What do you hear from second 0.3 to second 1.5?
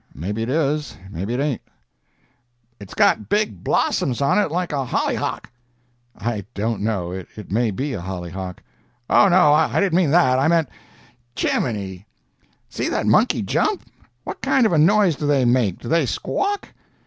it is, maybe it